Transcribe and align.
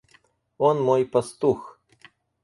Он 0.57 0.81
мой 0.81 1.05
пастух. 1.05 1.79